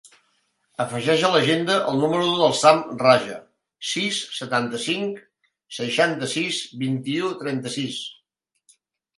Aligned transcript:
Afegeix 0.85 1.25
a 1.27 1.29
l'agenda 1.33 1.75
el 1.91 1.99
número 2.03 2.31
del 2.39 2.55
Sam 2.61 2.81
Raja: 3.03 3.37
sis, 3.91 4.23
setanta-cinc, 4.39 5.21
seixanta-sis, 5.81 6.63
vint-i-u, 6.87 7.33
trenta-sis. 7.45 8.01